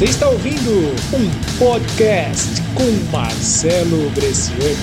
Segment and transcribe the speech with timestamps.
[0.00, 0.70] Você está ouvindo
[1.14, 4.74] um podcast com Marcelo Bresciani.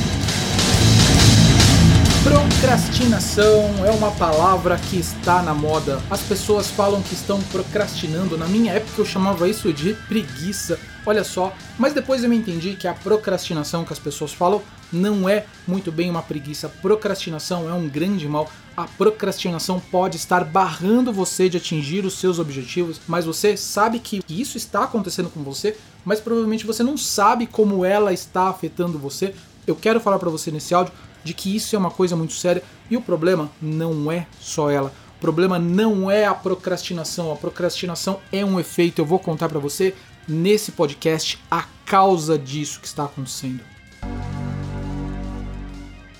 [2.23, 5.99] Procrastinação é uma palavra que está na moda.
[6.11, 8.37] As pessoas falam que estão procrastinando.
[8.37, 10.79] Na minha época eu chamava isso de preguiça.
[11.07, 14.61] Olha só, mas depois eu me entendi que a procrastinação que as pessoas falam
[14.91, 16.67] não é muito bem uma preguiça.
[16.67, 18.51] Procrastinação é um grande mal.
[18.75, 24.21] A procrastinação pode estar barrando você de atingir os seus objetivos, mas você sabe que
[24.27, 29.33] isso está acontecendo com você, mas provavelmente você não sabe como ela está afetando você.
[29.65, 30.91] Eu quero falar para você nesse áudio
[31.23, 34.91] de que isso é uma coisa muito séria e o problema não é só ela.
[35.17, 37.31] O problema não é a procrastinação.
[37.31, 39.01] A procrastinação é um efeito.
[39.01, 39.95] Eu vou contar para você
[40.27, 43.61] nesse podcast a causa disso que está acontecendo.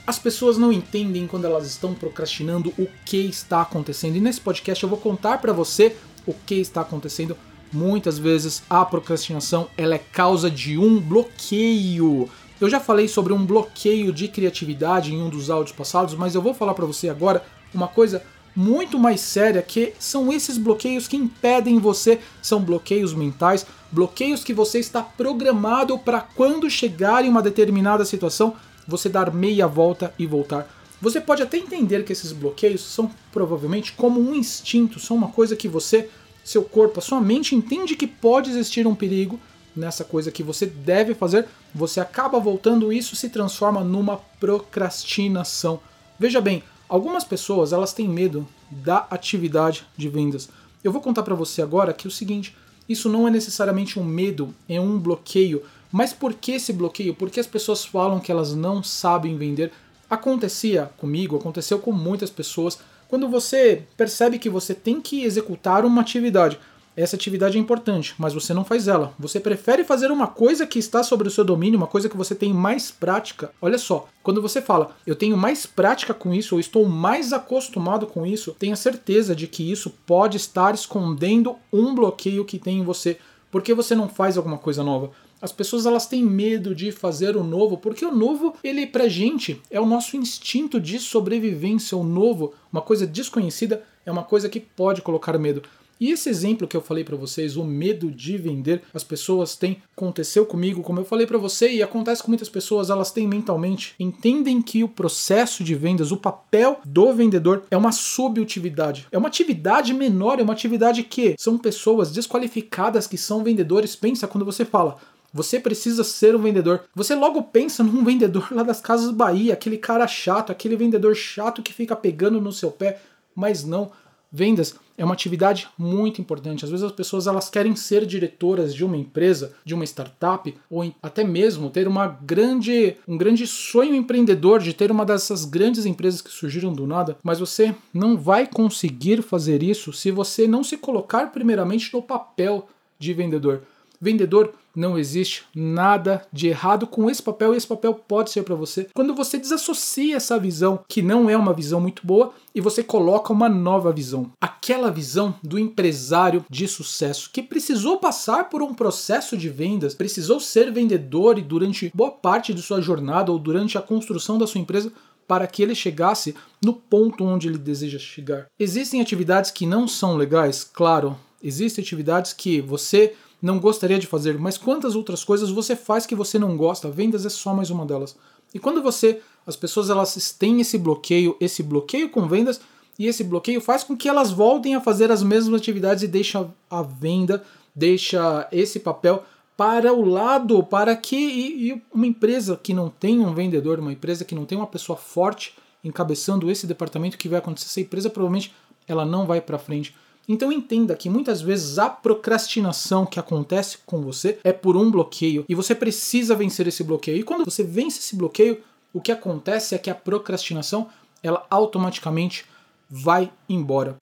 [0.06, 4.16] As pessoas não entendem quando elas estão procrastinando o que está acontecendo.
[4.16, 5.96] E nesse podcast eu vou contar para você
[6.26, 7.38] o que está acontecendo.
[7.72, 12.28] Muitas vezes a procrastinação ela é causa de um bloqueio.
[12.60, 16.42] Eu já falei sobre um bloqueio de criatividade em um dos áudios passados, mas eu
[16.42, 18.24] vou falar para você agora uma coisa
[18.58, 24.52] muito mais séria que são esses bloqueios que impedem você, são bloqueios mentais, bloqueios que
[24.52, 28.56] você está programado para quando chegar em uma determinada situação,
[28.88, 30.68] você dar meia volta e voltar.
[31.00, 35.56] Você pode até entender que esses bloqueios são provavelmente como um instinto, são uma coisa
[35.56, 36.10] que você,
[36.44, 39.40] seu corpo, a sua mente entende que pode existir um perigo,
[39.76, 45.80] nessa coisa que você deve fazer, você acaba voltando isso se transforma numa procrastinação.
[46.20, 50.50] Veja bem, algumas pessoas elas têm medo da atividade de vendas.
[50.84, 52.56] Eu vou contar para você agora que é o seguinte,
[52.88, 55.64] isso não é necessariamente um medo, é um bloqueio.
[55.92, 57.14] Mas por que esse bloqueio?
[57.14, 59.72] Porque as pessoas falam que elas não sabem vender.
[60.10, 62.80] Acontecia comigo, aconteceu com muitas pessoas.
[63.10, 66.60] Quando você percebe que você tem que executar uma atividade,
[66.98, 69.14] essa atividade é importante, mas você não faz ela.
[69.20, 72.34] Você prefere fazer uma coisa que está sobre o seu domínio, uma coisa que você
[72.34, 73.52] tem mais prática.
[73.62, 78.08] Olha só, quando você fala, eu tenho mais prática com isso, ou estou mais acostumado
[78.08, 82.84] com isso, tenha certeza de que isso pode estar escondendo um bloqueio que tem em
[82.84, 83.20] você.
[83.52, 85.12] Por que você não faz alguma coisa nova?
[85.40, 89.62] As pessoas elas têm medo de fazer o novo, porque o novo, ele pra gente
[89.70, 91.96] é o nosso instinto de sobrevivência.
[91.96, 95.62] O novo, uma coisa desconhecida, é uma coisa que pode colocar medo.
[96.00, 99.82] E esse exemplo que eu falei para vocês, o medo de vender, as pessoas têm,
[99.96, 103.96] aconteceu comigo, como eu falei para você, e acontece com muitas pessoas, elas têm mentalmente,
[104.00, 109.08] entendem que o processo de vendas, o papel do vendedor é uma subutividade.
[109.12, 113.96] É uma atividade menor, é uma atividade que são pessoas desqualificadas que são vendedores.
[113.96, 114.98] Pensa quando você fala,
[115.34, 116.84] você precisa ser um vendedor.
[116.96, 121.62] Você logo pensa num vendedor lá das Casas Bahia, aquele cara chato, aquele vendedor chato
[121.62, 123.02] que fica pegando no seu pé,
[123.36, 123.92] mas não.
[124.32, 126.66] Vendas é uma atividade muito importante.
[126.66, 130.92] Às vezes as pessoas elas querem ser diretoras de uma empresa, de uma startup, ou
[131.02, 136.22] até mesmo ter uma grande, um grande sonho empreendedor de ter uma dessas grandes empresas
[136.22, 140.78] que surgiram do nada, mas você não vai conseguir fazer isso se você não se
[140.78, 143.62] colocar primeiramente no papel de vendedor.
[144.00, 148.54] Vendedor não existe nada de errado com esse papel e esse papel pode ser para
[148.54, 148.88] você.
[148.94, 153.34] Quando você desassocia essa visão, que não é uma visão muito boa, e você coloca
[153.34, 154.32] uma nova visão.
[154.68, 160.42] Aquela visão do empresário de sucesso que precisou passar por um processo de vendas, precisou
[160.42, 164.60] ser vendedor e durante boa parte de sua jornada ou durante a construção da sua
[164.60, 164.92] empresa
[165.26, 168.48] para que ele chegasse no ponto onde ele deseja chegar.
[168.60, 170.66] Existem atividades que não são legais?
[170.66, 176.06] Claro, existem atividades que você não gostaria de fazer, mas quantas outras coisas você faz
[176.06, 176.92] que você não gosta?
[176.92, 178.18] Vendas é só mais uma delas.
[178.54, 182.60] E quando você, as pessoas elas têm esse bloqueio, esse bloqueio com vendas,
[182.98, 186.48] e esse bloqueio faz com que elas voltem a fazer as mesmas atividades e deixa
[186.70, 187.44] a venda,
[187.76, 189.24] deixa esse papel
[189.56, 193.94] para o lado, para que e, e uma empresa que não tem um vendedor, uma
[193.94, 198.10] empresa que não tem uma pessoa forte encabeçando esse departamento que vai acontecer, essa empresa
[198.10, 198.54] provavelmente
[198.88, 199.96] ela não vai para frente.
[200.28, 205.46] Então entenda que muitas vezes a procrastinação que acontece com você é por um bloqueio
[205.48, 207.18] e você precisa vencer esse bloqueio.
[207.18, 208.62] E quando você vence esse bloqueio,
[208.94, 210.90] o que acontece é que a procrastinação
[211.24, 212.46] ela automaticamente
[212.90, 213.98] vai embora.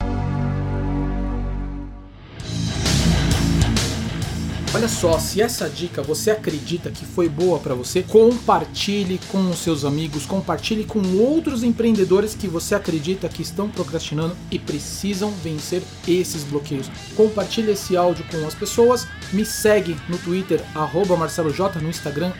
[4.75, 9.59] Olha só, se essa dica você acredita que foi boa para você, compartilhe com os
[9.59, 15.81] seus amigos, compartilhe com outros empreendedores que você acredita que estão procrastinando e precisam vencer
[16.05, 16.91] esses bloqueios.
[17.15, 22.33] Compartilhe esse áudio com as pessoas, me segue no Twitter, MarceloJ, no Instagram,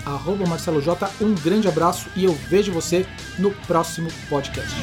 [0.46, 0.90] MarceloJ.
[1.22, 3.06] Um grande abraço e eu vejo você
[3.40, 4.76] no próximo podcast.